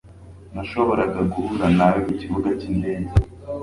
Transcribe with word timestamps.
Nashoboraga 0.53 1.19
guhura 1.33 1.65
nawe 1.77 1.99
kukibuga 2.05 2.47
cyindege. 2.59 3.13